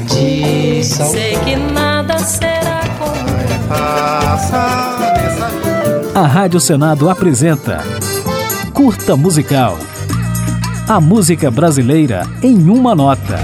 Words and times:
de 0.00 0.84
sal. 0.84 1.08
Sei 1.08 1.36
que 1.38 1.56
nada 1.56 2.18
será 2.18 2.80
como 2.98 3.26
A 6.14 6.26
Rádio 6.26 6.60
Senado 6.60 7.10
apresenta 7.10 7.84
Curta 8.72 9.16
Musical. 9.16 9.78
A 10.88 11.00
música 11.00 11.50
brasileira 11.50 12.22
em 12.42 12.70
uma 12.70 12.94
nota. 12.94 13.38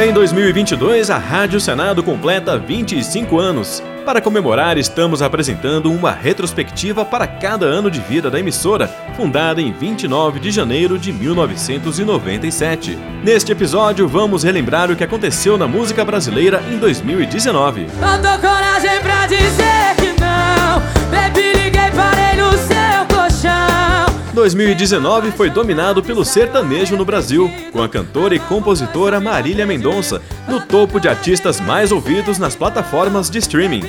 Em 0.00 0.12
2022, 0.12 1.10
a 1.10 1.18
Rádio 1.18 1.60
Senado 1.60 2.02
completa 2.02 2.56
25 2.56 3.38
anos. 3.38 3.82
Para 4.08 4.22
comemorar, 4.22 4.78
estamos 4.78 5.20
apresentando 5.20 5.92
uma 5.92 6.10
retrospectiva 6.10 7.04
para 7.04 7.26
cada 7.26 7.66
ano 7.66 7.90
de 7.90 8.00
vida 8.00 8.30
da 8.30 8.40
emissora, 8.40 8.88
fundada 9.14 9.60
em 9.60 9.70
29 9.70 10.40
de 10.40 10.50
janeiro 10.50 10.98
de 10.98 11.12
1997. 11.12 12.98
Neste 13.22 13.52
episódio, 13.52 14.08
vamos 14.08 14.44
relembrar 14.44 14.90
o 14.90 14.96
que 14.96 15.04
aconteceu 15.04 15.58
na 15.58 15.68
música 15.68 16.06
brasileira 16.06 16.62
em 16.72 16.78
2019. 16.78 17.86
2019 24.54 25.32
foi 25.32 25.50
dominado 25.50 26.02
pelo 26.02 26.24
sertanejo 26.24 26.96
no 26.96 27.04
Brasil, 27.04 27.52
com 27.70 27.82
a 27.82 27.88
cantora 27.88 28.34
e 28.34 28.38
compositora 28.38 29.20
Marília 29.20 29.66
Mendonça 29.66 30.22
no 30.48 30.58
topo 30.58 30.98
de 30.98 31.06
artistas 31.06 31.60
mais 31.60 31.92
ouvidos 31.92 32.38
nas 32.38 32.56
plataformas 32.56 33.28
de 33.28 33.38
streaming. 33.38 33.82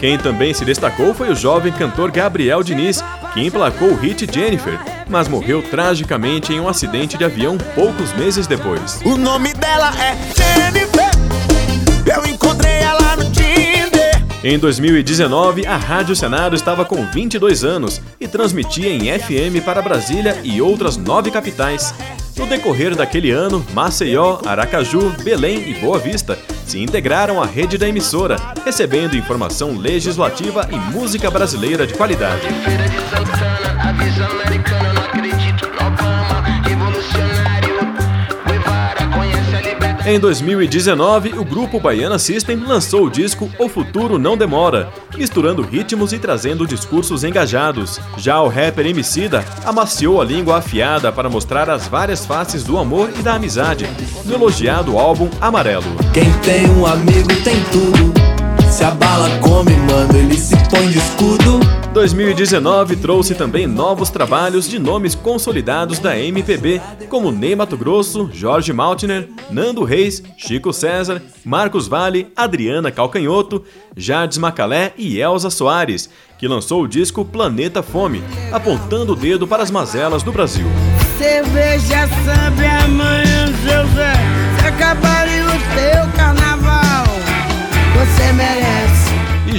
Quem 0.00 0.16
também 0.16 0.54
se 0.54 0.64
destacou 0.64 1.12
foi 1.12 1.30
o 1.30 1.36
jovem 1.36 1.72
cantor 1.72 2.10
Gabriel 2.10 2.62
Diniz, 2.62 3.04
que 3.34 3.44
emplacou 3.44 3.90
o 3.90 3.96
hit 3.96 4.26
Jennifer, 4.32 4.78
mas 5.10 5.28
morreu 5.28 5.62
tragicamente 5.62 6.54
em 6.54 6.60
um 6.60 6.68
acidente 6.68 7.18
de 7.18 7.24
avião 7.24 7.58
poucos 7.74 8.10
meses 8.14 8.46
depois. 8.46 9.00
O 9.04 9.18
nome 9.18 9.52
dela 9.52 9.92
é 10.00 10.16
Jennifer. 10.34 11.08
Em 14.42 14.56
2019, 14.56 15.66
a 15.66 15.76
Rádio 15.76 16.14
Senado 16.14 16.54
estava 16.54 16.84
com 16.84 17.04
22 17.04 17.64
anos 17.64 18.00
e 18.20 18.28
transmitia 18.28 18.88
em 18.88 19.18
FM 19.18 19.64
para 19.64 19.82
Brasília 19.82 20.40
e 20.44 20.62
outras 20.62 20.96
nove 20.96 21.28
capitais. 21.28 21.92
No 22.36 22.46
decorrer 22.46 22.94
daquele 22.94 23.32
ano, 23.32 23.66
Maceió, 23.74 24.38
Aracaju, 24.46 25.10
Belém 25.24 25.68
e 25.68 25.74
Boa 25.74 25.98
Vista 25.98 26.38
se 26.64 26.78
integraram 26.78 27.42
à 27.42 27.46
rede 27.46 27.76
da 27.76 27.88
emissora, 27.88 28.36
recebendo 28.64 29.16
informação 29.16 29.76
legislativa 29.76 30.68
e 30.70 30.76
música 30.92 31.28
brasileira 31.32 31.84
de 31.84 31.94
qualidade. 31.94 32.46
Em 40.08 40.18
2019, 40.18 41.38
o 41.38 41.44
grupo 41.44 41.78
Baiana 41.78 42.18
System 42.18 42.56
lançou 42.66 43.04
o 43.04 43.10
disco 43.10 43.50
O 43.58 43.68
Futuro 43.68 44.18
Não 44.18 44.38
Demora, 44.38 44.90
misturando 45.14 45.60
ritmos 45.60 46.14
e 46.14 46.18
trazendo 46.18 46.66
discursos 46.66 47.24
engajados. 47.24 48.00
Já 48.16 48.40
o 48.40 48.48
rapper 48.48 48.86
Emicida 48.86 49.44
amaciou 49.66 50.22
a 50.22 50.24
língua 50.24 50.56
afiada 50.56 51.12
para 51.12 51.28
mostrar 51.28 51.68
as 51.68 51.86
várias 51.86 52.24
faces 52.24 52.64
do 52.64 52.78
amor 52.78 53.10
e 53.18 53.22
da 53.22 53.34
amizade, 53.34 53.86
no 54.24 54.32
elogiado 54.32 54.98
álbum 54.98 55.28
Amarelo. 55.42 55.84
Quem 56.14 56.32
tem 56.38 56.66
um 56.70 56.86
amigo 56.86 57.28
tem 57.44 57.62
tudo. 57.64 58.37
Se 58.78 58.84
a 58.84 58.92
bala 58.92 59.28
come, 59.40 59.76
mano, 59.76 60.16
ele 60.16 60.38
se 60.38 60.54
põe 60.70 60.88
de 60.88 60.98
escudo. 60.98 61.58
2019 61.92 62.94
trouxe 62.94 63.34
também 63.34 63.66
novos 63.66 64.08
trabalhos 64.08 64.68
de 64.68 64.78
nomes 64.78 65.16
consolidados 65.16 65.98
da 65.98 66.16
MPB, 66.16 66.80
como 67.08 67.32
Ney 67.32 67.56
Mato 67.56 67.76
Grosso, 67.76 68.30
Jorge 68.32 68.72
Maltner, 68.72 69.30
Nando 69.50 69.82
Reis, 69.82 70.22
Chico 70.36 70.72
César, 70.72 71.20
Marcos 71.44 71.88
Vale, 71.88 72.30
Adriana 72.36 72.92
Calcanhoto, 72.92 73.64
Jardes 73.96 74.38
Macalé 74.38 74.92
e 74.96 75.20
Elza 75.20 75.50
Soares, 75.50 76.08
que 76.38 76.46
lançou 76.46 76.84
o 76.84 76.88
disco 76.88 77.24
Planeta 77.24 77.82
Fome, 77.82 78.22
apontando 78.52 79.14
o 79.14 79.16
dedo 79.16 79.44
para 79.44 79.64
as 79.64 79.72
mazelas 79.72 80.22
do 80.22 80.30
Brasil. 80.30 80.68
Cerveja 81.18 82.08
sabe 82.24 82.64
amanhã, 82.64 83.46
Zé. 83.96 84.38
Se 84.62 85.37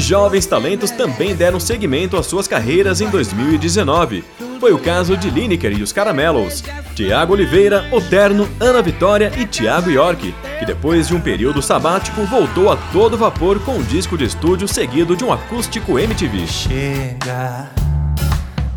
jovens 0.09 0.47
talentos 0.47 0.90
também 0.90 1.36
deram 1.36 1.59
seguimento 1.59 2.18
às 2.18 2.25
suas 2.25 2.47
carreiras 2.47 3.00
em 3.00 3.08
2019. 3.12 4.24
Foi 4.59 4.74
o 4.74 4.80
caso 4.80 5.16
de 5.16 5.30
Lineker 5.30 5.78
e 5.78 5.84
os 5.84 5.94
Caramelos, 5.94 6.64
Tiago 6.96 7.34
Oliveira, 7.34 7.88
Oterno, 7.92 8.50
Ana 8.59 8.81
Vitória 8.81 9.31
e 9.38 9.46
Tiago 9.46 9.92
York, 9.92 10.34
que 10.58 10.66
depois 10.66 11.08
de 11.08 11.14
um 11.14 11.22
período 11.22 11.62
sabático 11.62 12.24
voltou 12.24 12.72
a 12.72 12.75
todo 12.92 13.20
vapor 13.20 13.59
com 13.59 13.74
um 13.74 13.84
disco 13.84 14.18
de 14.18 14.25
estúdio 14.25 14.68
seguido 14.68 15.16
de 15.16 15.24
um 15.24 15.31
acústico 15.31 16.00
MTV. 16.00 16.47
Chega 16.47 17.70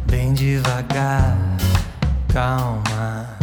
bem 0.05 0.35
devagar, 0.35 1.35
calma, 2.31 3.39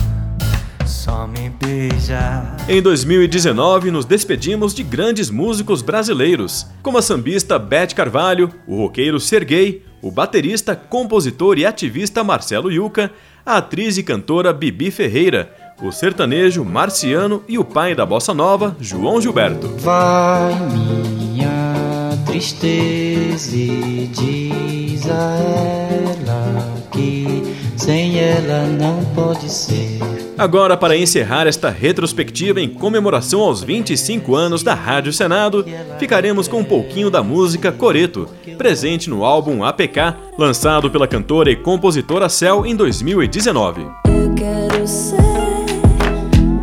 só 0.90 1.28
me 1.28 1.50
beija. 1.50 2.56
Em 2.68 2.82
2019, 2.82 3.92
nos 3.92 4.06
despedimos 4.06 4.74
de 4.74 4.84
grandes 4.84 5.30
músicos 5.30 5.82
brasileiros, 5.82 6.66
como 6.82 6.98
a 6.98 7.02
sambista 7.02 7.60
Beth 7.60 7.94
Carvalho, 7.94 8.52
o 8.68 8.78
roqueiro 8.78 9.20
Serguei, 9.20 9.86
o 10.02 10.12
baterista, 10.12 10.76
compositor 10.76 11.58
e 11.58 11.66
ativista 11.66 12.24
Marcelo 12.24 12.72
Yuca, 12.72 13.12
a 13.46 13.58
atriz 13.58 13.98
e 13.98 14.04
cantora 14.04 14.52
Bibi 14.52 14.92
Ferreira, 14.92 15.54
o 15.82 15.92
sertanejo 15.92 16.66
Marciano 16.66 17.44
e 17.48 17.58
o 17.58 17.64
pai 17.64 17.96
da 17.96 18.06
bossa 18.06 18.34
nova, 18.34 18.76
João 18.80 19.22
Gilberto. 19.22 19.68
Vai 19.78 20.54
minha 20.72 22.18
tristeza 22.26 23.56
e 23.56 24.10
diz 24.14 25.10
a 25.10 25.38
ela 25.38 26.76
que 26.92 27.49
sem 27.90 28.20
ela 28.20 28.68
não 28.68 29.04
pode 29.16 29.50
ser. 29.52 29.98
Agora, 30.38 30.78
para 30.78 30.96
encerrar 30.96 31.48
esta 31.48 31.72
retrospectiva 31.72 32.62
em 32.62 32.70
comemoração 32.70 33.42
aos 33.42 33.64
25 33.64 34.36
anos 34.36 34.62
da 34.62 34.76
Rádio 34.76 35.12
Senado, 35.12 35.66
ficaremos 35.98 36.48
com 36.48 36.60
um 36.60 36.64
pouquinho 36.64 37.10
da 37.10 37.24
música 37.24 37.72
Coreto, 37.72 38.30
presente 38.60 39.10
no 39.10 39.26
álbum 39.26 39.64
APK, 39.64 40.14
lançado 40.38 40.92
pela 40.92 41.08
cantora 41.08 41.50
e 41.50 41.56
compositora 41.56 42.30
Cel 42.30 42.64
em 42.64 42.76
2019. 42.76 43.82
Eu 43.82 44.36
quero 44.36 44.88
ser 44.88 45.18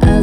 a 0.02 0.22